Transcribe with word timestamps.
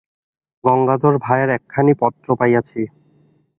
গঙ্গাধর 0.63 1.15
ভায়ার 1.17 1.49
একখানি 1.49 1.93
পত্র 2.01 2.27
পাইয়াছি। 2.39 2.81